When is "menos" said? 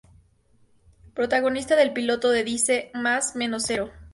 3.35-3.65